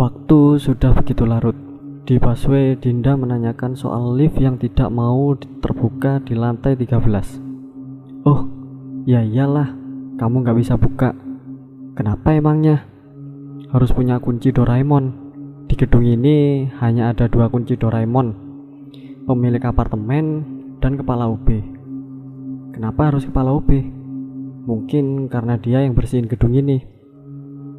[0.00, 1.52] Waktu sudah begitu larut.
[2.08, 8.24] Di busway, Dinda menanyakan soal lift yang tidak mau terbuka di lantai 13.
[8.24, 8.48] Oh,
[9.04, 9.68] ya iyalah,
[10.16, 11.12] kamu nggak bisa buka.
[11.92, 12.88] Kenapa emangnya?
[13.76, 15.04] Harus punya kunci Doraemon.
[15.68, 18.32] Di gedung ini hanya ada dua kunci Doraemon,
[19.28, 20.24] pemilik apartemen
[20.80, 21.44] dan kepala UB.
[22.72, 23.68] Kenapa harus kepala UB?
[24.64, 26.99] Mungkin karena dia yang bersihin gedung ini.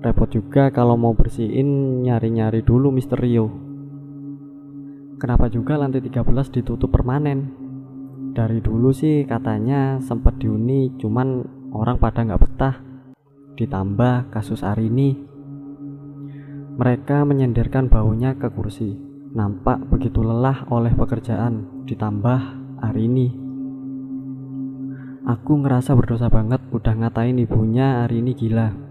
[0.02, 3.54] Repot juga kalau mau bersihin nyari-nyari dulu Misterio.
[5.22, 7.54] Kenapa juga lantai 13 ditutup permanen?
[8.34, 12.82] Dari dulu sih katanya sempat diuni cuman orang pada nggak betah.
[13.54, 15.14] Ditambah kasus Arini.
[16.82, 18.98] Mereka menyenderkan baunya ke kursi.
[19.38, 22.42] Nampak begitu lelah oleh pekerjaan, ditambah
[22.82, 23.30] Arini.
[25.30, 28.91] Aku ngerasa berdosa banget udah ngatain ibunya Arini gila.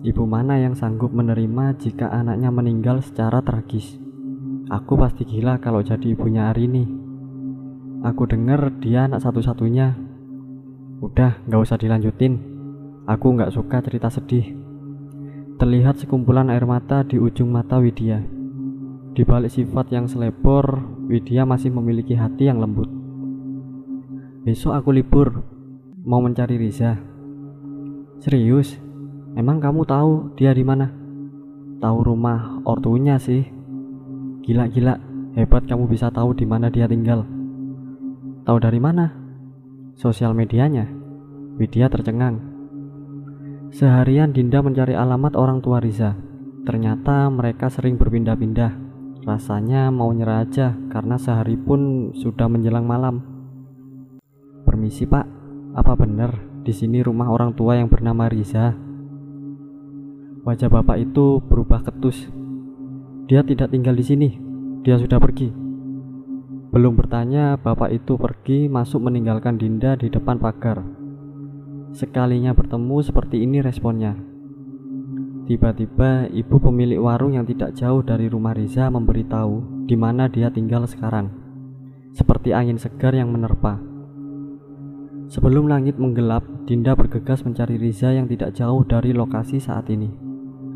[0.00, 4.00] Ibu mana yang sanggup menerima jika anaknya meninggal secara tragis?
[4.72, 6.88] Aku pasti gila kalau jadi ibunya Arini.
[8.00, 9.92] Aku denger dia anak satu-satunya.
[11.04, 12.40] Udah, gak usah dilanjutin.
[13.04, 14.56] Aku gak suka cerita sedih.
[15.60, 18.24] Terlihat sekumpulan air mata di ujung mata Widya.
[19.12, 20.80] Di balik sifat yang selebor,
[21.12, 22.88] Widya masih memiliki hati yang lembut.
[24.48, 25.44] Besok aku libur,
[26.00, 26.96] mau mencari Riza.
[28.24, 28.89] Serius?
[29.38, 30.90] Emang kamu tahu dia di mana?
[31.78, 33.46] Tahu rumah ortunya sih.
[34.42, 34.98] Gila-gila,
[35.38, 37.22] hebat kamu bisa tahu di mana dia tinggal.
[38.42, 39.14] Tahu dari mana?
[39.94, 40.90] Sosial medianya.
[41.62, 42.42] Widya tercengang.
[43.70, 46.18] Seharian Dinda mencari alamat orang tua Riza.
[46.66, 48.72] Ternyata mereka sering berpindah-pindah.
[49.22, 53.22] Rasanya mau nyerah aja karena sehari pun sudah menjelang malam.
[54.66, 55.22] Permisi pak,
[55.78, 56.34] apa benar
[56.66, 58.89] di sini rumah orang tua yang bernama Riza?
[60.40, 62.32] Wajah bapak itu berubah ketus.
[63.28, 64.30] Dia tidak tinggal di sini.
[64.80, 65.52] Dia sudah pergi.
[66.72, 70.80] Belum bertanya, bapak itu pergi masuk meninggalkan Dinda di depan pagar.
[71.92, 74.16] Sekalinya bertemu seperti ini responnya.
[75.44, 80.88] Tiba-tiba ibu pemilik warung yang tidak jauh dari rumah Riza memberitahu di mana dia tinggal
[80.88, 81.28] sekarang.
[82.16, 83.76] Seperti angin segar yang menerpa.
[85.28, 90.29] Sebelum langit menggelap, Dinda bergegas mencari Riza yang tidak jauh dari lokasi saat ini.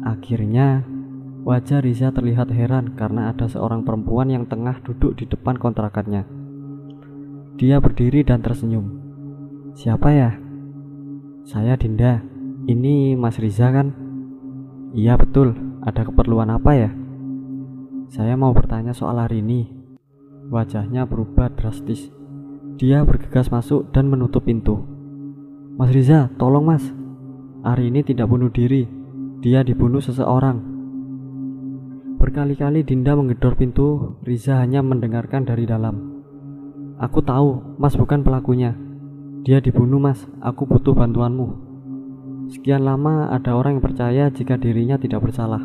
[0.05, 0.85] Akhirnya,
[1.49, 6.29] wajah Riza terlihat heran karena ada seorang perempuan yang tengah duduk di depan kontrakannya.
[7.57, 9.01] Dia berdiri dan tersenyum.
[9.73, 10.37] Siapa ya?
[11.49, 12.21] Saya Dinda.
[12.69, 13.97] Ini Mas Riza kan?
[14.93, 15.57] Iya betul.
[15.81, 16.91] Ada keperluan apa ya?
[18.13, 19.73] Saya mau bertanya soal hari ini.
[20.53, 22.13] Wajahnya berubah drastis.
[22.77, 24.85] Dia bergegas masuk dan menutup pintu.
[25.81, 26.85] Mas Riza, tolong mas.
[27.65, 28.85] Hari ini tidak bunuh diri,
[29.45, 30.57] dia dibunuh seseorang.
[32.17, 36.25] Berkali-kali Dinda menggedor pintu, Riza hanya mendengarkan dari dalam.
[36.97, 38.73] Aku tahu, Mas bukan pelakunya.
[39.45, 40.25] Dia dibunuh, Mas.
[40.41, 41.61] Aku butuh bantuanmu.
[42.57, 45.61] Sekian lama ada orang yang percaya jika dirinya tidak bersalah.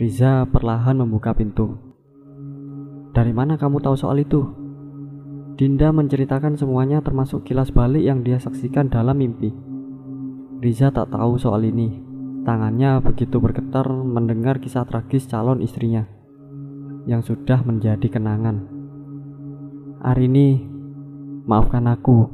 [0.00, 1.76] Riza perlahan membuka pintu.
[3.12, 4.40] Dari mana kamu tahu soal itu?
[5.60, 9.52] Dinda menceritakan semuanya termasuk kilas balik yang dia saksikan dalam mimpi.
[10.64, 12.11] Riza tak tahu soal ini,
[12.42, 16.10] Tangannya begitu bergetar mendengar kisah tragis calon istrinya
[17.06, 18.66] yang sudah menjadi kenangan.
[20.02, 20.58] Arini,
[21.46, 22.26] maafkan aku.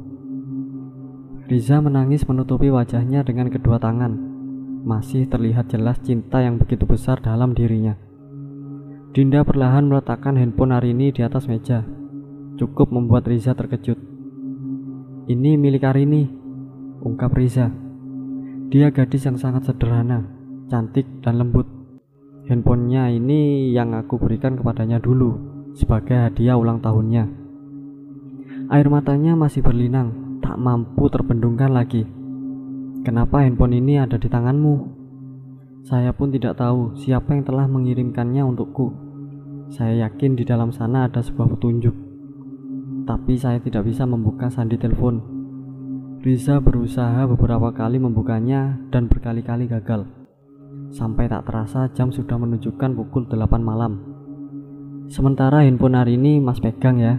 [1.45, 4.17] Riza menangis menutupi wajahnya dengan kedua tangan.
[4.85, 7.97] Masih terlihat jelas cinta yang begitu besar dalam dirinya.
[9.13, 11.85] Dinda perlahan meletakkan handphone Arini di atas meja.
[12.57, 13.97] Cukup membuat Riza terkejut.
[15.29, 16.29] Ini milik Arini,
[17.01, 17.88] ungkap Riza.
[18.69, 20.29] Dia gadis yang sangat sederhana,
[20.69, 21.65] cantik dan lembut.
[22.45, 25.41] Handphonenya ini yang aku berikan kepadanya dulu
[25.73, 27.25] sebagai hadiah ulang tahunnya.
[28.69, 32.05] Air matanya masih berlinang, tak mampu terbendungkan lagi.
[33.01, 34.75] Kenapa handphone ini ada di tanganmu?
[35.81, 38.93] Saya pun tidak tahu siapa yang telah mengirimkannya untukku.
[39.73, 41.97] Saya yakin di dalam sana ada sebuah petunjuk.
[43.09, 45.38] Tapi saya tidak bisa membuka sandi telepon
[46.19, 50.03] Riza berusaha beberapa kali membukanya dan berkali-kali gagal.
[50.91, 54.03] Sampai tak terasa jam sudah menunjukkan pukul 8 malam.
[55.07, 57.15] Sementara handphone hari ini Mas pegang ya,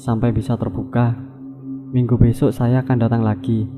[0.00, 1.20] sampai bisa terbuka.
[1.92, 3.68] Minggu besok saya akan datang lagi.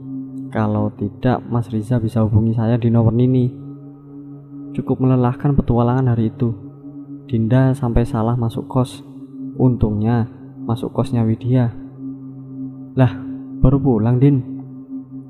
[0.55, 3.51] Kalau tidak, Mas Riza bisa hubungi saya di nomor ini.
[4.79, 6.55] Cukup melelahkan petualangan hari itu.
[7.27, 9.03] Dinda sampai salah masuk kos.
[9.59, 10.31] Untungnya
[10.63, 11.75] masuk kosnya Widya.
[12.95, 13.11] Lah,
[13.59, 14.52] baru pulang Din.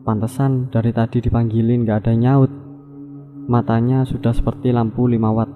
[0.02, 2.50] Pantesan dari tadi dipanggilin gak ada nyaut.
[3.46, 5.50] Matanya sudah seperti lampu 5 watt.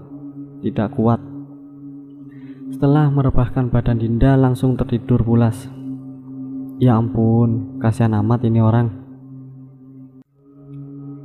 [0.63, 1.19] tidak kuat.
[2.71, 5.67] Setelah merebahkan badan Dinda langsung tertidur pulas.
[6.79, 8.89] Ya ampun, kasihan amat ini orang.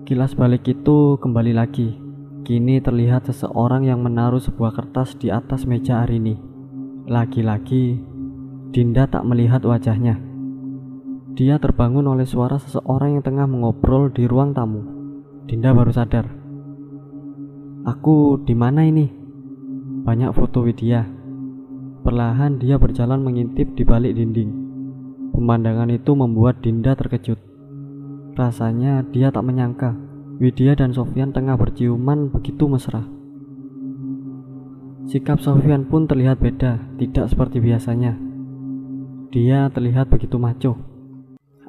[0.05, 2.01] Kilas balik itu kembali lagi.
[2.41, 6.41] Kini terlihat seseorang yang menaruh sebuah kertas di atas meja Arini.
[7.05, 8.01] Lagi-lagi,
[8.73, 10.30] Dinda tak melihat wajahnya.
[11.31, 14.83] Dia terbangun oleh suara seseorang yang tengah mengobrol di ruang tamu.
[15.47, 16.27] Dinda baru sadar.
[17.87, 19.07] Aku di mana ini?
[20.03, 21.07] Banyak foto Widya.
[22.03, 24.51] Perlahan dia berjalan mengintip di balik dinding.
[25.31, 27.39] Pemandangan itu membuat Dinda terkejut.
[28.35, 29.95] Rasanya dia tak menyangka
[30.35, 33.07] Widya dan Sofian tengah berciuman begitu mesra.
[35.07, 38.19] Sikap Sofian pun terlihat beda, tidak seperti biasanya.
[39.31, 40.90] Dia terlihat begitu maco.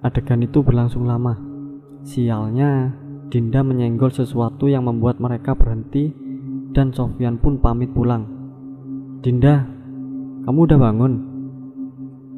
[0.03, 1.39] Adegan itu berlangsung lama.
[2.03, 2.91] Sialnya,
[3.31, 6.11] Dinda menyenggol sesuatu yang membuat mereka berhenti
[6.75, 8.27] dan Sofian pun pamit pulang.
[9.23, 9.63] Dinda,
[10.43, 11.13] kamu udah bangun?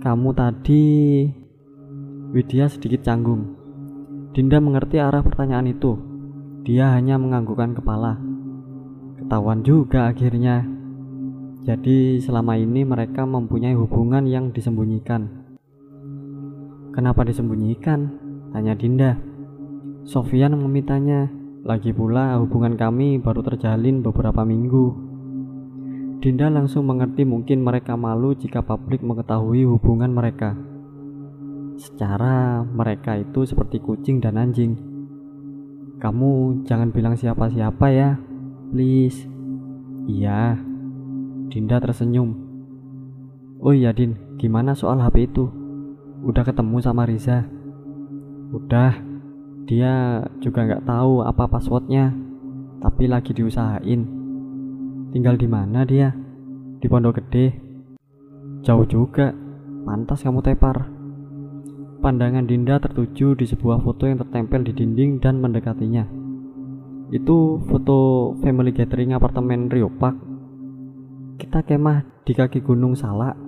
[0.04, 0.84] Kamu tadi
[2.34, 3.56] Widya sedikit canggung.
[4.36, 5.96] Dinda mengerti arah pertanyaan itu.
[6.68, 8.20] Dia hanya menganggukkan kepala.
[9.22, 10.66] Ketahuan juga akhirnya.
[11.64, 15.43] Jadi selama ini mereka mempunyai hubungan yang disembunyikan.
[16.94, 18.06] Kenapa disembunyikan?
[18.54, 19.18] Tanya Dinda.
[20.06, 21.26] Sofian memintanya.
[21.66, 24.94] Lagi pula hubungan kami baru terjalin beberapa minggu.
[26.22, 30.54] Dinda langsung mengerti mungkin mereka malu jika publik mengetahui hubungan mereka.
[31.82, 34.78] Secara mereka itu seperti kucing dan anjing.
[35.98, 38.22] Kamu jangan bilang siapa-siapa ya,
[38.70, 39.26] please.
[40.06, 40.62] Iya.
[41.50, 42.38] Dinda tersenyum.
[43.58, 45.63] Oh iya Din, gimana soal HP itu?
[46.24, 47.44] Udah ketemu sama Riza?
[48.48, 48.96] Udah.
[49.64, 52.12] Dia juga nggak tahu apa passwordnya,
[52.80, 54.00] tapi lagi diusahain.
[55.12, 56.16] Tinggal di mana dia?
[56.80, 57.52] Di Pondok Gede.
[58.64, 59.36] Jauh juga.
[59.84, 60.88] Pantas kamu tepar.
[62.00, 66.08] Pandangan Dinda tertuju di sebuah foto yang tertempel di dinding dan mendekatinya.
[67.12, 70.16] Itu foto family gathering apartemen Rio Park.
[71.36, 73.43] Kita kemah di kaki gunung Salak.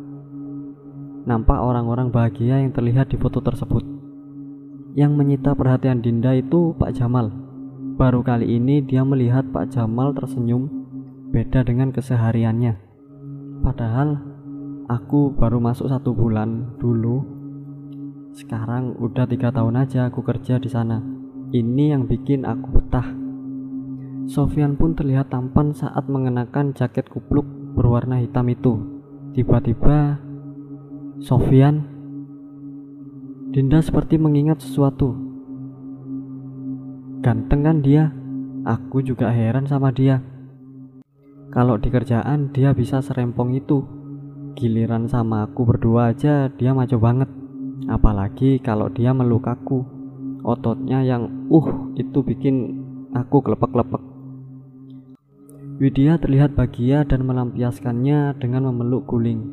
[1.26, 3.82] Nampak orang-orang bahagia yang terlihat di foto tersebut.
[4.94, 7.34] Yang menyita perhatian Dinda itu Pak Jamal.
[7.98, 10.70] Baru kali ini dia melihat Pak Jamal tersenyum
[11.34, 12.78] beda dengan kesehariannya.
[13.58, 14.22] Padahal
[14.86, 17.26] aku baru masuk satu bulan dulu.
[18.30, 21.02] Sekarang udah tiga tahun aja aku kerja di sana.
[21.50, 23.10] Ini yang bikin aku betah.
[24.30, 28.78] Sofian pun terlihat tampan saat mengenakan jaket kupluk berwarna hitam itu.
[29.34, 30.22] Tiba-tiba,
[31.16, 31.80] Sofian,
[33.48, 35.16] Dinda seperti mengingat sesuatu.
[37.24, 38.12] Ganteng kan dia?
[38.68, 40.20] Aku juga heran sama dia.
[41.48, 43.80] Kalau di kerjaan dia bisa serempong itu.
[44.60, 47.32] Giliran sama aku berdua aja dia maco banget.
[47.88, 49.88] Apalagi kalau dia meluk aku.
[50.44, 52.76] Ototnya yang uh itu bikin
[53.16, 54.04] aku kelepek-kelepek.
[55.80, 59.48] Widya terlihat bahagia dan melampiaskannya dengan memeluk guling.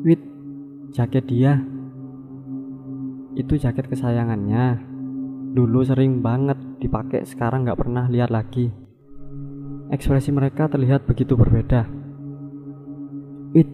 [0.00, 0.31] Wid,
[0.92, 1.56] jaket dia.
[3.32, 4.92] Itu jaket kesayangannya.
[5.52, 8.72] Dulu sering banget dipakai, sekarang nggak pernah lihat lagi.
[9.92, 11.84] Ekspresi mereka terlihat begitu berbeda.
[13.52, 13.68] It,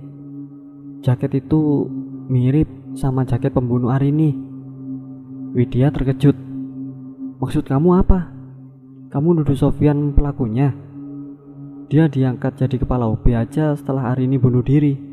[1.02, 1.86] jaket itu
[2.30, 4.34] mirip sama jaket pembunuh Arini.
[5.54, 6.34] Widya terkejut.
[7.38, 8.30] Maksud kamu apa?
[9.14, 10.74] Kamu nuduh Sofian pelakunya?
[11.88, 15.07] Dia diangkat jadi kepala OB aja setelah Arini bunuh diri.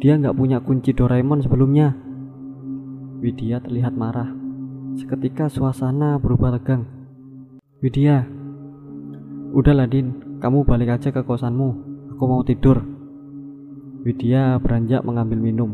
[0.00, 1.92] Dia nggak punya kunci Doraemon sebelumnya.
[3.20, 4.32] Widya terlihat marah.
[4.96, 6.88] Seketika suasana berubah tegang.
[7.84, 8.24] Widya,
[9.52, 11.68] udahlah Din, kamu balik aja ke kosanmu.
[12.16, 12.80] Aku mau tidur.
[14.00, 15.70] Widya beranjak mengambil minum.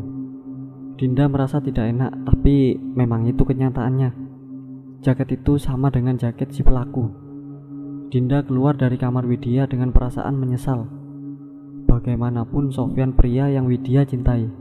[0.99, 4.11] Dinda merasa tidak enak, tapi memang itu kenyataannya.
[5.07, 7.07] Jaket itu sama dengan jaket si pelaku.
[8.11, 10.96] Dinda keluar dari kamar Widya dengan perasaan menyesal.
[11.87, 14.51] Bagaimanapun Sofyan pria yang Widya cintai.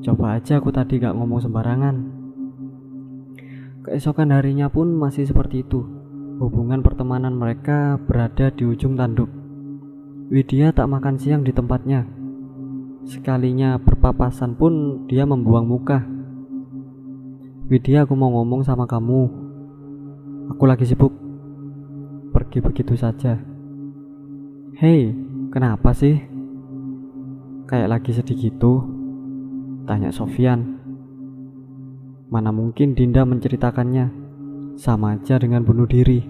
[0.00, 1.96] Coba aja aku tadi gak ngomong sembarangan.
[3.84, 5.84] Keesokan harinya pun masih seperti itu.
[6.42, 9.28] Hubungan pertemanan mereka berada di ujung tanduk.
[10.26, 12.02] Widya tak makan siang di tempatnya.
[13.06, 16.02] Sekalinya berpapasan pun dia membuang muka.
[17.70, 19.22] Widya aku mau ngomong sama kamu.
[20.50, 21.14] Aku lagi sibuk.
[22.34, 23.38] Pergi begitu saja.
[24.76, 25.14] Hei,
[25.56, 26.20] kenapa sih?
[27.64, 28.84] Kayak lagi sedih gitu.
[29.88, 30.76] Tanya Sofian.
[32.28, 34.12] Mana mungkin Dinda menceritakannya
[34.76, 36.20] sama aja dengan bunuh diri.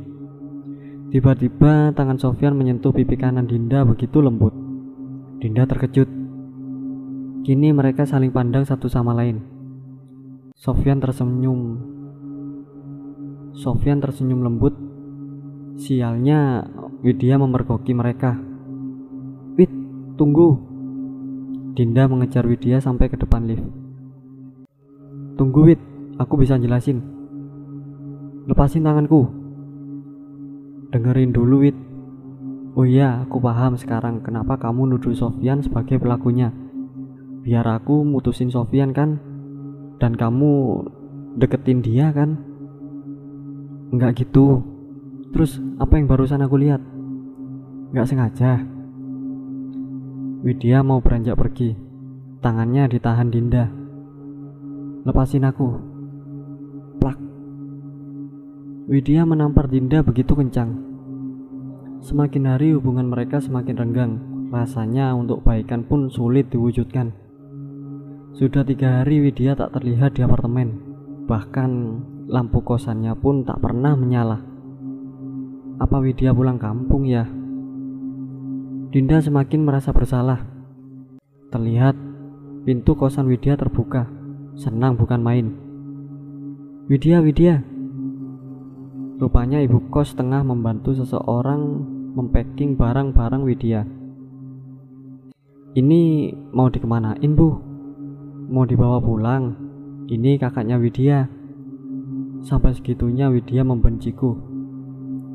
[1.11, 4.55] Tiba-tiba tangan Sofyan menyentuh pipi kanan Dinda begitu lembut.
[5.43, 6.07] Dinda terkejut.
[7.43, 9.43] Kini mereka saling pandang satu sama lain.
[10.55, 11.83] Sofyan tersenyum.
[13.59, 14.75] Sofyan tersenyum lembut.
[15.79, 16.71] Sialnya
[17.03, 18.56] Widya memergoki mereka.
[20.17, 20.49] Wid, tunggu.
[21.77, 23.61] Dinda mengejar Widya sampai ke depan lift.
[25.37, 25.81] Tunggu Wid,
[26.17, 27.05] aku bisa jelasin.
[28.49, 29.29] Lepasin tanganku,
[30.89, 31.77] Dengerin dulu, Wit.
[32.73, 36.49] Oh iya, aku paham sekarang kenapa kamu nuduh Sofian sebagai pelakunya.
[37.45, 39.21] Biar aku mutusin Sofian kan?
[40.01, 40.81] Dan kamu
[41.37, 42.41] deketin dia kan?
[43.93, 44.65] Enggak gitu.
[45.37, 46.81] Terus apa yang barusan aku lihat?
[47.93, 48.76] Enggak sengaja.
[50.47, 51.75] Widya mau beranjak pergi.
[52.39, 53.67] Tangannya ditahan Dinda.
[55.03, 55.75] Lepasin aku.
[57.03, 57.19] Plak.
[58.87, 60.71] Widya menampar Dinda begitu kencang.
[61.99, 64.13] Semakin hari hubungan mereka semakin renggang.
[64.55, 67.11] Rasanya untuk baikan pun sulit diwujudkan.
[68.39, 70.79] Sudah tiga hari Widya tak terlihat di apartemen.
[71.27, 71.71] Bahkan
[72.31, 74.39] lampu kosannya pun tak pernah menyala.
[75.83, 77.27] Apa Widya pulang kampung ya?
[78.91, 80.45] Dinda semakin merasa bersalah.
[81.51, 81.95] Terlihat
[82.67, 84.07] pintu kosan Widya terbuka.
[84.57, 85.47] Senang bukan main.
[86.87, 87.61] Widya, Widya,
[89.17, 91.65] Rupanya ibu kos tengah membantu seseorang
[92.13, 93.89] mempacking barang-barang Widya.
[95.73, 96.03] Ini
[96.53, 97.49] mau dikemanain bu?
[98.53, 99.57] Mau dibawa pulang?
[100.13, 101.33] Ini kakaknya Widya.
[102.45, 104.37] Sampai segitunya Widya membenciku.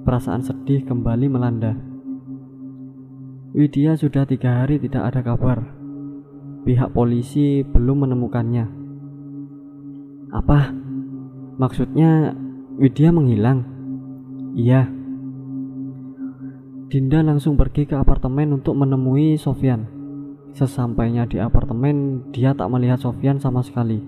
[0.05, 1.73] Perasaan sedih kembali melanda.
[3.51, 5.59] Widya sudah tiga hari tidak ada kabar.
[6.63, 8.65] Pihak polisi belum menemukannya.
[10.31, 10.71] Apa?
[11.59, 12.31] Maksudnya
[12.79, 13.67] Widya menghilang?
[14.55, 14.87] Iya.
[16.87, 19.83] Dinda langsung pergi ke apartemen untuk menemui Sofyan.
[20.55, 23.99] Sesampainya di apartemen, dia tak melihat Sofyan sama sekali.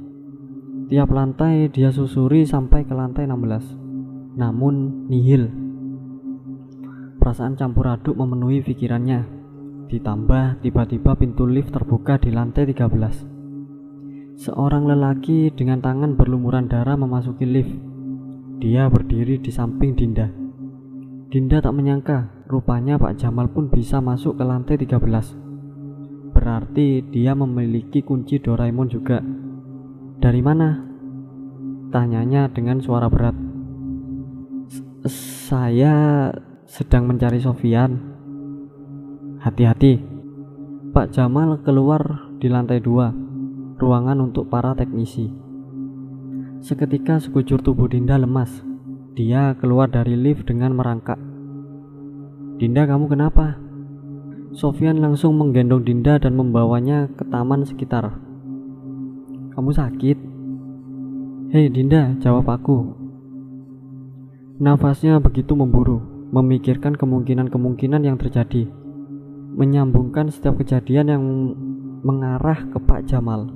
[0.87, 4.39] Tiap lantai dia susuri sampai ke lantai 16.
[4.39, 5.62] Namun nihil.
[7.23, 9.23] Perasaan campur aduk memenuhi pikirannya.
[9.87, 14.43] Ditambah tiba-tiba pintu lift terbuka di lantai 13.
[14.43, 17.71] Seorang lelaki dengan tangan berlumuran darah memasuki lift
[18.59, 20.27] dia berdiri di samping Dinda.
[21.31, 26.35] Dinda tak menyangka rupanya Pak Jamal pun bisa masuk ke lantai 13.
[26.35, 29.23] Berarti dia memiliki kunci Doraemon juga.
[30.19, 30.75] Dari mana?
[31.87, 33.39] Tanyanya dengan suara berat.
[35.47, 36.27] Saya
[36.73, 38.01] sedang mencari Sofian.
[39.45, 40.01] Hati-hati.
[40.89, 43.13] Pak Jamal keluar di lantai dua,
[43.77, 45.29] ruangan untuk para teknisi.
[46.65, 48.65] Seketika sekujur tubuh Dinda lemas.
[49.13, 51.21] Dia keluar dari lift dengan merangkak.
[52.57, 53.61] Dinda, kamu kenapa?
[54.57, 58.17] Sofian langsung menggendong Dinda dan membawanya ke taman sekitar.
[59.53, 60.17] Kamu sakit?
[61.53, 62.97] Hei Dinda, jawab aku.
[64.57, 68.65] Nafasnya begitu memburu, memikirkan kemungkinan-kemungkinan yang terjadi,
[69.53, 71.23] menyambungkan setiap kejadian yang
[72.01, 73.53] mengarah ke Pak Jamal.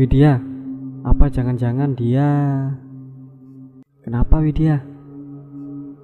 [0.00, 0.40] Widya,
[1.04, 2.28] apa jangan-jangan dia?
[4.00, 4.80] Kenapa Widya?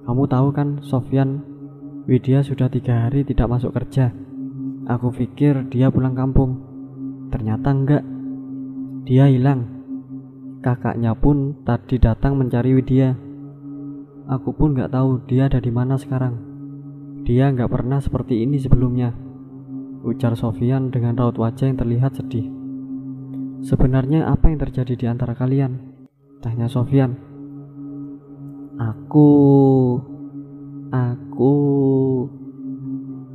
[0.05, 1.41] Kamu tahu kan Sofyan
[2.05, 4.13] Widya sudah tiga hari tidak masuk kerja.
[4.85, 6.61] Aku pikir dia pulang kampung.
[7.33, 8.03] Ternyata enggak.
[9.03, 9.65] Dia hilang.
[10.63, 13.26] Kakaknya pun tadi datang mencari Widya
[14.27, 16.35] Aku pun nggak tahu dia ada di mana sekarang
[17.23, 19.15] Dia nggak pernah seperti ini sebelumnya
[20.03, 22.57] Ujar Sofyan dengan raut wajah yang terlihat sedih
[23.57, 25.81] Sebenarnya apa yang terjadi di antara kalian?
[26.45, 27.17] Tanya Sofyan.
[28.77, 29.29] Aku
[30.93, 31.53] aku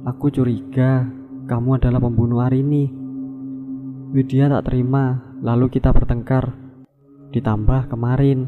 [0.06, 1.10] aku curiga
[1.50, 2.86] kamu adalah pembunuh Arini.
[4.14, 6.54] Widya tak terima, lalu kita bertengkar.
[7.34, 8.46] Ditambah kemarin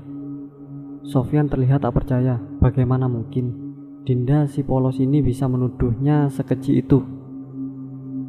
[1.05, 2.41] Sofyan terlihat tak percaya.
[2.59, 7.01] Bagaimana mungkin Dinda si polos ini bisa menuduhnya sekeji itu?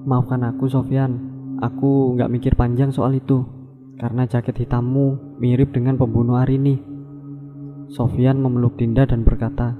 [0.05, 3.47] Maafkan aku Sofyan, Aku nggak mikir panjang soal itu
[3.95, 6.75] karena jaket hitammu mirip dengan pembunuh Arini.
[7.87, 9.71] Sofian memeluk Dinda dan berkata,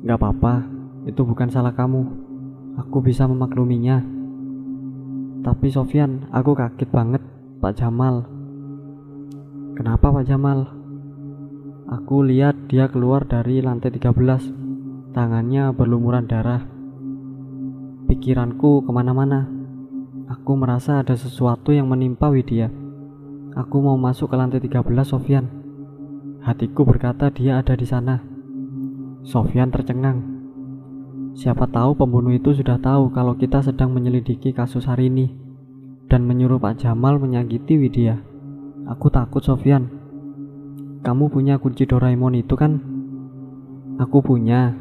[0.00, 0.64] "Gak apa-apa,
[1.04, 2.02] itu bukan salah kamu.
[2.80, 4.00] Aku bisa memakluminya."
[5.44, 7.20] Tapi Sofian, aku kaget banget,
[7.60, 8.24] Pak Jamal.
[9.76, 10.72] Kenapa Pak Jamal?
[11.84, 16.64] Aku lihat dia keluar dari lantai 13, tangannya berlumuran darah.
[18.08, 19.44] Pikiranku ke mana-mana.
[20.32, 22.72] Aku merasa ada sesuatu yang menimpa Widya.
[23.52, 25.44] Aku mau masuk ke lantai 13 Sofyan.
[26.40, 28.24] Hatiku berkata dia ada di sana.
[29.20, 30.24] Sofyan tercengang.
[31.36, 35.36] Siapa tahu pembunuh itu sudah tahu kalau kita sedang menyelidiki kasus hari ini
[36.08, 38.24] dan menyuruh Pak Jamal menyakiti Widya.
[38.88, 40.03] Aku takut Sofyan.
[41.04, 42.80] Kamu punya kunci Doraemon itu kan?
[44.00, 44.72] Aku punya.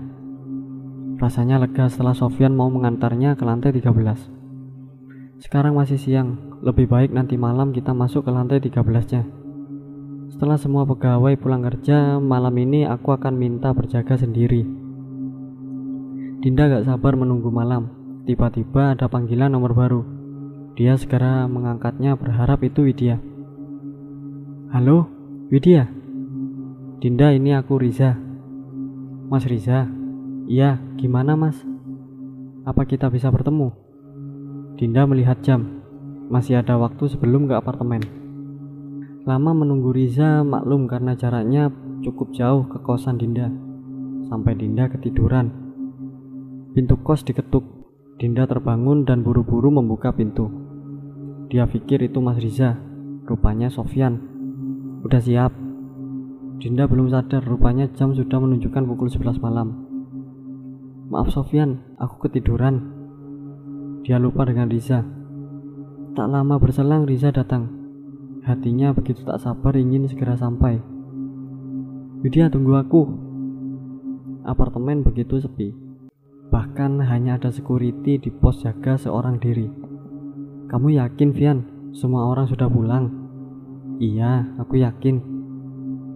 [1.20, 4.32] Rasanya lega setelah Sofyan mau mengantarnya ke lantai 13.
[5.44, 9.27] Sekarang masih siang, lebih baik nanti malam kita masuk ke lantai 13-nya.
[10.32, 14.63] Setelah semua pegawai pulang kerja, malam ini aku akan minta berjaga sendiri.
[16.39, 17.92] Dinda gak sabar menunggu malam.
[18.24, 20.08] Tiba-tiba ada panggilan nomor baru.
[20.80, 23.20] Dia segera mengangkatnya berharap itu Widya.
[24.72, 25.12] Halo,
[25.51, 26.02] Widya.
[27.03, 28.15] Dinda, ini aku Riza.
[29.27, 29.91] Mas Riza.
[30.48, 31.60] Iya, gimana mas?
[32.63, 33.75] Apa kita bisa bertemu?
[34.79, 35.83] Dinda melihat jam.
[36.31, 38.07] Masih ada waktu sebelum ke apartemen.
[39.27, 41.75] Lama menunggu Riza maklum karena jaraknya
[42.07, 43.51] cukup jauh ke kosan Dinda.
[44.31, 45.51] Sampai Dinda ketiduran.
[46.72, 47.67] Pintu kos diketuk.
[48.15, 50.48] Dinda terbangun dan buru-buru membuka pintu.
[51.51, 52.79] Dia pikir itu Mas Riza.
[53.27, 54.24] Rupanya Sofyan.
[55.03, 55.62] Udah siap.
[56.63, 59.84] Dinda belum sadar rupanya jam sudah menunjukkan pukul 11 malam.
[61.12, 62.88] Maaf Sofyan, aku ketiduran.
[64.08, 65.04] Dia lupa dengan Riza.
[66.15, 67.67] Tak lama berselang Riza datang.
[68.47, 70.80] Hatinya begitu tak sabar ingin segera sampai.
[72.23, 73.12] Widya tunggu aku.
[74.47, 75.76] Apartemen begitu sepi.
[76.47, 79.67] Bahkan hanya ada security di pos jaga seorang diri.
[80.71, 81.60] Kamu yakin, Vian?
[81.91, 83.12] Semua orang sudah pulang?
[83.99, 85.33] Iya, aku yakin.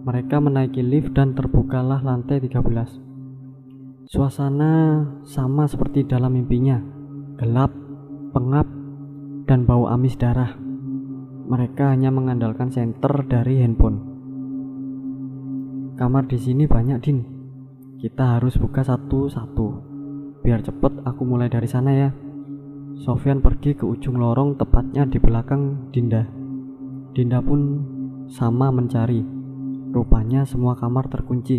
[0.08, 4.08] Mereka menaiki lift dan terbukalah lantai 13.
[4.08, 6.80] Suasana sama seperti dalam mimpinya.
[7.36, 7.68] Gelap,
[8.32, 8.64] pengap,
[9.44, 10.56] dan bau amis darah
[11.48, 14.04] mereka hanya mengandalkan senter dari handphone.
[15.96, 17.24] Kamar di sini banyak, Din.
[17.98, 19.66] Kita harus buka satu-satu.
[20.44, 22.12] Biar cepet aku mulai dari sana ya.
[23.00, 26.28] Sofyan pergi ke ujung lorong tepatnya di belakang Dinda.
[27.16, 27.82] Dinda pun
[28.28, 29.37] sama mencari.
[29.98, 31.58] Rupanya semua kamar terkunci.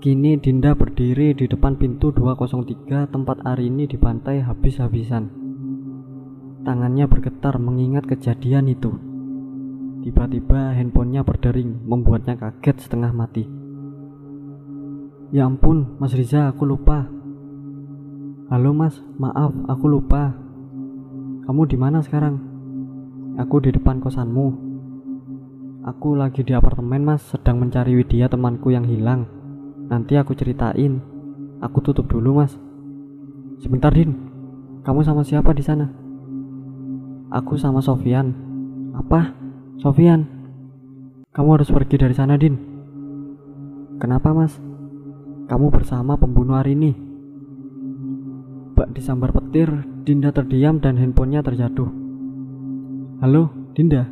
[0.00, 5.28] Kini Dinda berdiri di depan pintu 203 tempat Arini dibantai habis-habisan.
[6.64, 8.96] Tangannya bergetar mengingat kejadian itu.
[10.00, 13.44] Tiba-tiba handphonenya berdering, membuatnya kaget setengah mati.
[15.28, 17.12] Ya ampun, Mas Riza, aku lupa.
[18.48, 20.32] Halo Mas, maaf, aku lupa.
[21.44, 22.40] Kamu di mana sekarang?
[23.36, 24.67] Aku di depan kosanmu.
[25.88, 29.24] Aku lagi di apartemen Mas, sedang mencari Widya temanku yang hilang.
[29.88, 31.00] Nanti aku ceritain.
[31.64, 32.52] Aku tutup dulu Mas.
[33.64, 34.12] Sebentar Din,
[34.84, 35.88] kamu sama siapa di sana?
[37.32, 38.36] Aku sama Sofian.
[39.00, 39.32] Apa?
[39.80, 40.28] Sofian?
[41.32, 42.60] Kamu harus pergi dari sana, Din.
[43.96, 44.60] Kenapa, Mas?
[45.48, 46.92] Kamu bersama pembunuh hari ini.
[48.76, 49.72] Bak disambar petir,
[50.04, 51.88] Dinda terdiam dan handphonenya terjatuh.
[53.24, 54.04] Halo, Dinda.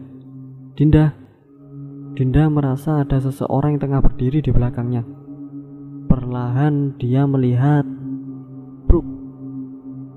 [0.72, 1.25] Dinda.
[2.16, 5.04] Dinda merasa ada seseorang yang tengah berdiri di belakangnya.
[6.08, 7.84] Perlahan dia melihat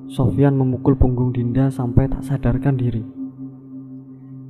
[0.10, 3.06] Sofyan memukul punggung Dinda sampai tak sadarkan diri.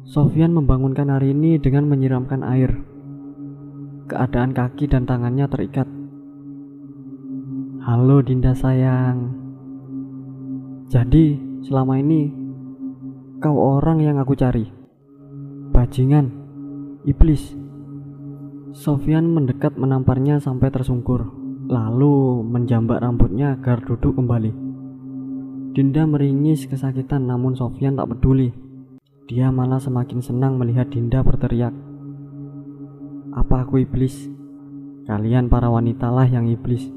[0.07, 2.79] Sofyan membangunkan hari ini dengan menyiramkan air.
[4.07, 5.83] Keadaan kaki dan tangannya terikat.
[7.83, 9.35] Halo Dinda sayang.
[10.87, 11.35] Jadi
[11.67, 12.31] selama ini
[13.43, 14.63] kau orang yang aku cari.
[15.75, 16.38] Bajingan,
[17.07, 17.55] iblis.
[18.75, 21.31] Sofyan mendekat menamparnya sampai tersungkur,
[21.67, 24.51] lalu menjambak rambutnya agar duduk kembali.
[25.73, 28.51] Dinda meringis kesakitan namun Sofyan tak peduli.
[29.29, 31.71] Dia malah semakin senang melihat Dinda berteriak.
[33.31, 34.27] Apa aku iblis?
[35.05, 36.89] Kalian para wanita lah yang iblis.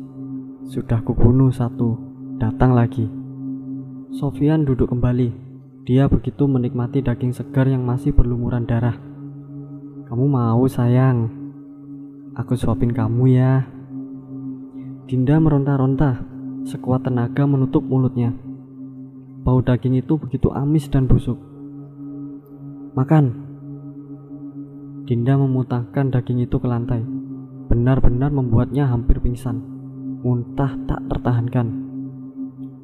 [0.67, 2.01] Sudah kubunuh satu,
[2.41, 3.07] datang lagi.
[4.13, 5.31] Sofyan duduk kembali.
[5.85, 9.12] Dia begitu menikmati daging segar yang masih berlumuran darah.
[10.13, 11.25] Kamu mau sayang?
[12.37, 13.65] Aku suapin kamu ya.
[15.09, 16.21] Dinda meronta-ronta,
[16.69, 18.37] sekuat tenaga menutup mulutnya.
[19.41, 21.41] Bau daging itu begitu amis dan busuk.
[22.93, 23.25] Makan.
[25.09, 27.01] Dinda memutahkan daging itu ke lantai.
[27.73, 29.65] Benar-benar membuatnya hampir pingsan.
[30.21, 31.89] Muntah tak tertahankan.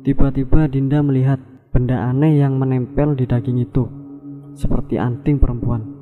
[0.01, 1.45] Tiba-tiba Dinda melihat
[1.77, 3.85] benda aneh yang menempel di daging itu.
[4.57, 5.98] Seperti anting perempuan.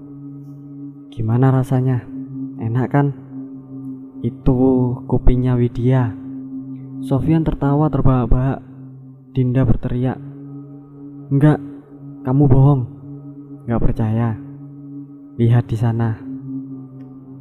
[1.16, 2.04] Gimana rasanya?
[2.60, 3.06] Enak kan?
[4.20, 4.52] Itu
[5.08, 6.12] kupingnya Widya.
[7.00, 8.60] Sofian tertawa terbahak-bahak.
[9.32, 10.20] Dinda berteriak,
[11.32, 11.58] Enggak,
[12.22, 12.82] kamu bohong.
[13.64, 14.36] Enggak percaya.
[15.40, 16.20] Lihat di sana.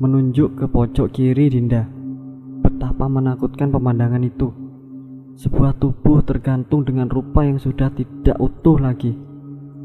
[0.01, 1.83] Menunjuk ke pojok kiri Dinda.
[2.63, 4.49] Betapa menakutkan pemandangan itu.
[5.35, 9.13] Sebuah tubuh tergantung dengan rupa yang sudah tidak utuh lagi.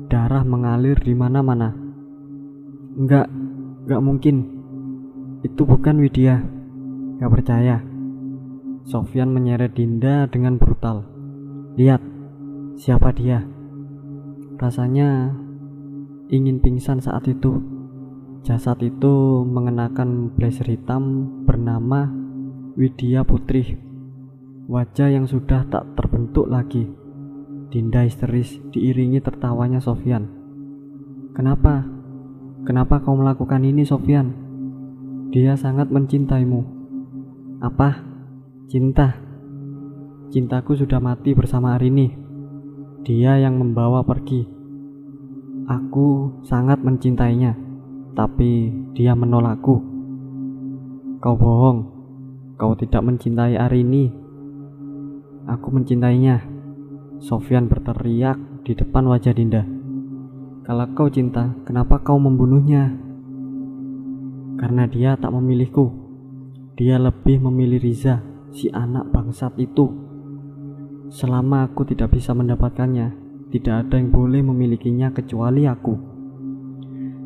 [0.09, 1.75] Darah mengalir di mana-mana.
[2.97, 3.29] Enggak,
[3.85, 4.37] enggak mungkin.
[5.45, 6.41] Itu bukan Widya.
[7.17, 7.77] Enggak percaya.
[8.89, 11.05] Sofyan menyeret Dinda dengan brutal.
[11.77, 12.03] Lihat,
[12.81, 13.45] siapa dia?
[14.59, 15.33] Rasanya
[16.33, 17.61] ingin pingsan saat itu.
[18.41, 22.09] Jasad itu mengenakan blazer hitam bernama
[22.75, 23.77] Widya Putri.
[24.71, 26.89] Wajah yang sudah tak terbentuk lagi.
[27.71, 30.27] Dinda histeris diiringi tertawanya Sofyan.
[31.37, 32.00] Kenapa?
[32.69, 34.37] Kenapa kau melakukan ini Sofyan?
[35.33, 36.61] Dia sangat mencintaimu.
[37.65, 38.05] Apa?
[38.69, 39.17] Cinta?
[40.29, 42.13] Cintaku sudah mati bersama Arini.
[43.01, 44.45] Dia yang membawa pergi.
[45.65, 47.71] Aku sangat mencintainya
[48.15, 49.81] tapi dia menolakku.
[51.21, 51.79] Kau bohong,
[52.61, 54.13] kau tidak mencintai Arini.
[55.49, 56.45] Aku mencintainya.
[57.21, 59.80] Sofyan berteriak di depan wajah Dinda.
[60.61, 62.93] Kalau kau cinta, kenapa kau membunuhnya?
[64.61, 65.89] Karena dia tak memilihku.
[66.77, 68.21] Dia lebih memilih Riza,
[68.53, 69.89] si anak bangsat itu.
[71.09, 73.09] Selama aku tidak bisa mendapatkannya,
[73.49, 75.97] tidak ada yang boleh memilikinya kecuali aku.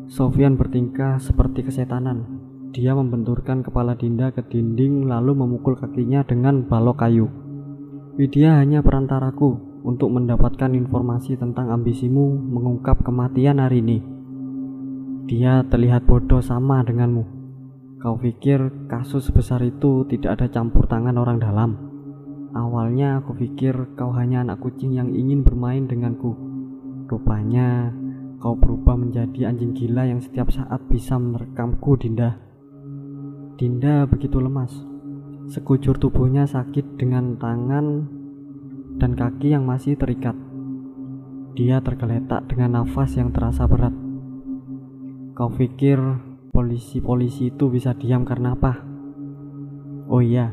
[0.07, 2.39] Sofian bertingkah seperti kesetanan.
[2.71, 7.27] Dia membenturkan kepala Dinda ke dinding lalu memukul kakinya dengan balok kayu.
[8.15, 13.99] Widya hanya perantaraku untuk mendapatkan informasi tentang ambisimu mengungkap kematian hari ini.
[15.27, 17.23] Dia terlihat bodoh sama denganmu.
[17.99, 21.71] Kau pikir kasus sebesar itu tidak ada campur tangan orang dalam?
[22.55, 26.31] Awalnya aku pikir kau hanya anak kucing yang ingin bermain denganku.
[27.11, 27.91] Rupanya
[28.45, 32.37] Kau berubah menjadi anjing gila yang setiap saat bisa merekamku, Dinda.
[33.57, 34.94] Dinda begitu lemas.
[35.45, 38.09] Sekujur tubuhnya sakit dengan tangan
[38.97, 40.33] dan kaki yang masih terikat.
[41.53, 43.93] Dia tergeletak dengan nafas yang terasa berat.
[45.37, 46.01] Kau pikir
[46.49, 48.81] polisi-polisi itu bisa diam karena apa?
[50.09, 50.49] Oh iya,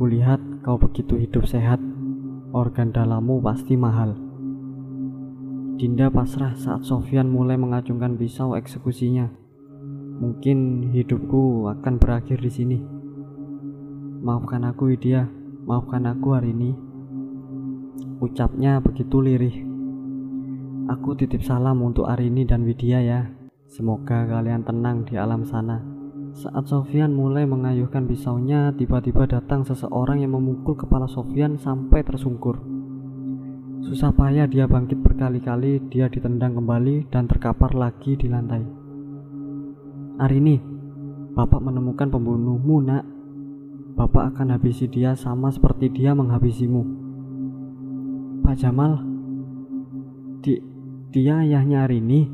[0.00, 1.78] kulihat kau begitu hidup sehat.
[2.56, 4.16] Organ dalammu pasti mahal.
[5.76, 9.28] Dinda pasrah saat Sofyan mulai mengacungkan pisau eksekusinya.
[10.24, 12.95] Mungkin hidupku akan berakhir di sini.
[14.26, 15.30] Maafkan aku, Widya.
[15.70, 16.74] Maafkan aku hari ini.
[18.18, 19.62] Ucapnya begitu lirih.
[20.90, 23.30] Aku titip salam untuk Arini dan Widya ya.
[23.70, 25.78] Semoga kalian tenang di alam sana.
[26.34, 32.58] Saat Sofyan mulai mengayuhkan pisaunya, tiba-tiba datang seseorang yang memukul kepala Sofyan sampai tersungkur.
[33.86, 38.66] Susah payah dia bangkit berkali-kali, dia ditendang kembali dan terkapar lagi di lantai.
[40.18, 40.58] Hari ini,
[41.30, 43.15] Bapak menemukan pembunuhmu, nak.
[43.96, 46.84] Bapak akan habisi dia sama seperti dia menghabisimu.
[48.44, 49.00] Pak Jamal,
[50.44, 50.60] di,
[51.08, 52.28] dia ayahnya hari ini?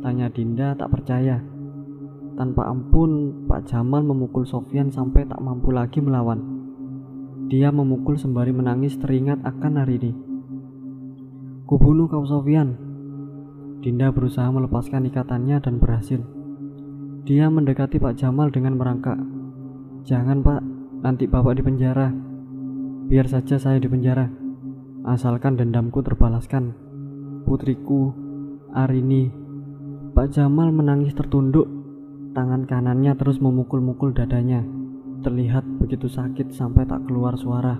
[0.00, 1.44] Tanya Dinda tak percaya.
[2.40, 6.40] Tanpa ampun, Pak Jamal memukul Sofyan sampai tak mampu lagi melawan.
[7.52, 10.12] Dia memukul sembari menangis teringat akan hari ini.
[11.68, 12.80] Kubunuh kau Sofian.
[13.84, 16.24] Dinda berusaha melepaskan ikatannya dan berhasil.
[17.28, 19.39] Dia mendekati Pak Jamal dengan merangkak.
[20.00, 20.60] Jangan pak,
[21.04, 22.08] nanti bapak di penjara.
[23.10, 24.32] Biar saja saya di penjara.
[25.04, 26.72] Asalkan dendamku terbalaskan.
[27.44, 28.12] Putriku,
[28.72, 29.28] Arini.
[30.16, 31.68] Pak Jamal menangis tertunduk.
[32.32, 34.64] Tangan kanannya terus memukul-mukul dadanya.
[35.20, 37.76] Terlihat begitu sakit sampai tak keluar suara.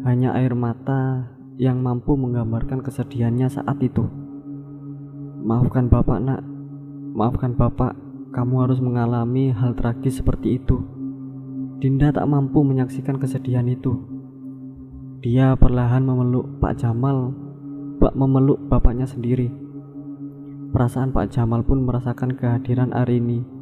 [0.00, 1.28] Hanya air mata
[1.60, 4.08] yang mampu menggambarkan kesedihannya saat itu.
[5.44, 6.40] Maafkan Bapak, Nak.
[7.12, 7.92] Maafkan Bapak,
[8.32, 10.80] kamu harus mengalami hal tragis seperti itu.
[11.80, 13.96] Dinda tak mampu menyaksikan kesedihan itu.
[15.24, 17.32] Dia perlahan memeluk Pak Jamal,
[17.96, 19.48] Pak memeluk bapaknya sendiri.
[20.70, 23.60] Perasaan Pak Jamal pun merasakan kehadiran Arini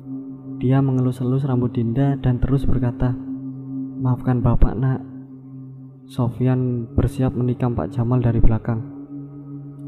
[0.58, 3.14] dia mengelus-elus rambut Dinda dan terus berkata,
[4.02, 4.98] Maafkan bapak nak.
[6.10, 8.82] Sofyan bersiap menikam Pak Jamal dari belakang.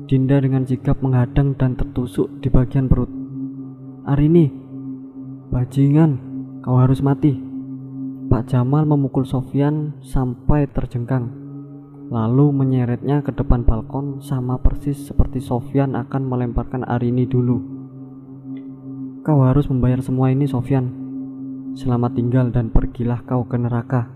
[0.07, 3.11] Dinda dengan sigap menghadang dan tertusuk di bagian perut.
[4.07, 4.47] Arini,
[5.51, 6.23] bajingan,
[6.63, 7.50] kau harus mati.
[8.31, 11.35] Pak Jamal memukul Sofyan sampai terjengkang,
[12.15, 17.59] lalu menyeretnya ke depan balkon sama persis seperti Sofyan akan melemparkan Arini dulu.
[19.27, 20.95] Kau harus membayar semua ini, Sofyan.
[21.75, 24.07] Selamat tinggal dan pergilah kau ke neraka.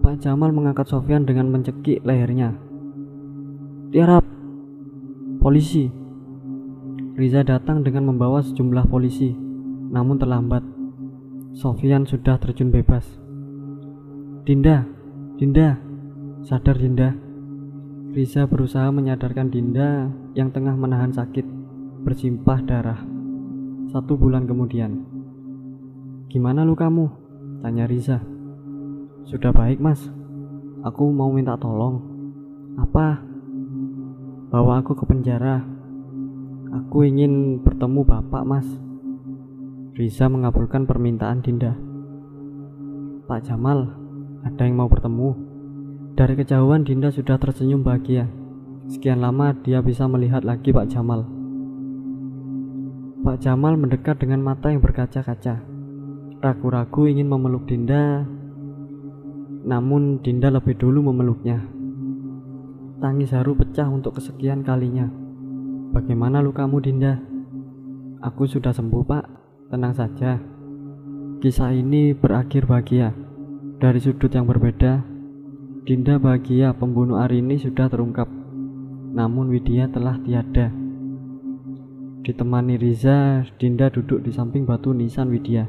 [0.00, 2.56] Pak Jamal mengangkat Sofyan dengan mencekik lehernya.
[3.92, 4.24] Tiarap,
[5.36, 5.92] polisi.
[7.12, 9.36] Riza datang dengan membawa sejumlah polisi,
[9.92, 10.75] namun terlambat.
[11.56, 13.08] Sofian sudah terjun bebas.
[14.44, 14.84] Dinda,
[15.40, 15.80] Dinda,
[16.44, 17.16] sadar Dinda.
[18.12, 21.48] Riza berusaha menyadarkan Dinda yang tengah menahan sakit,
[22.04, 23.00] bersimpah darah.
[23.88, 25.00] Satu bulan kemudian.
[26.28, 27.08] Gimana lukamu?
[27.64, 28.20] Tanya Riza.
[29.24, 30.04] Sudah baik mas.
[30.84, 32.04] Aku mau minta tolong.
[32.76, 33.24] Apa?
[34.52, 35.64] Bawa aku ke penjara.
[36.84, 38.68] Aku ingin bertemu bapak mas.
[39.96, 41.72] Riza mengabulkan permintaan Dinda.
[43.24, 43.96] Pak Jamal,
[44.44, 45.32] ada yang mau bertemu.
[46.12, 48.28] Dari kejauhan Dinda sudah tersenyum bahagia.
[48.92, 51.24] Sekian lama dia bisa melihat lagi Pak Jamal.
[53.24, 55.64] Pak Jamal mendekat dengan mata yang berkaca-kaca.
[56.44, 58.28] Ragu-ragu ingin memeluk Dinda,
[59.64, 61.64] namun Dinda lebih dulu memeluknya.
[63.00, 65.08] Tangis haru pecah untuk kesekian kalinya.
[65.96, 67.16] Bagaimana lukamu Dinda?
[68.20, 69.45] Aku sudah sembuh pak.
[69.66, 70.38] Tenang saja,
[71.42, 73.10] kisah ini berakhir bahagia.
[73.82, 75.02] Dari sudut yang berbeda,
[75.82, 78.30] Dinda bahagia pembunuh Arini sudah terungkap,
[79.10, 80.70] namun Widya telah tiada.
[82.22, 85.66] Ditemani Riza, Dinda duduk di samping batu nisan Widya,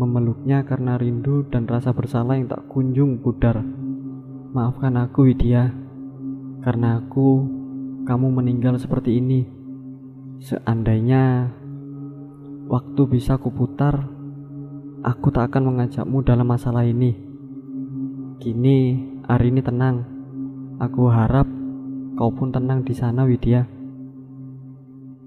[0.00, 3.60] memeluknya karena rindu dan rasa bersalah yang tak kunjung pudar.
[4.56, 5.68] Maafkan aku Widya,
[6.64, 7.44] karena aku
[8.08, 9.44] kamu meninggal seperti ini.
[10.40, 11.52] Seandainya
[12.70, 14.06] waktu bisa kuputar,
[15.02, 17.18] aku tak akan mengajakmu dalam masalah ini.
[18.38, 18.78] Kini,
[19.26, 20.06] hari ini tenang.
[20.78, 21.50] Aku harap
[22.14, 23.66] kau pun tenang di sana, Widya.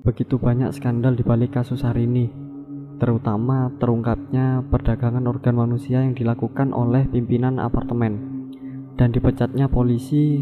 [0.08, 2.32] Begitu banyak skandal di balik kasus hari ini,
[2.98, 8.48] terutama terungkapnya perdagangan organ manusia yang dilakukan oleh pimpinan apartemen
[8.96, 10.40] dan dipecatnya polisi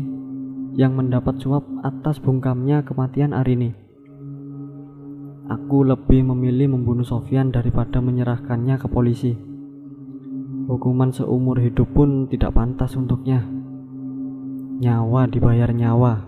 [0.78, 3.91] yang mendapat suap atas bungkamnya kematian Arini.
[5.52, 9.36] Aku lebih memilih membunuh Sofian daripada menyerahkannya ke polisi.
[10.72, 13.44] Hukuman seumur hidup pun tidak pantas untuknya.
[14.80, 16.24] Nyawa dibayar nyawa.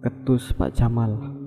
[0.00, 1.37] Ketus Pak Jamal.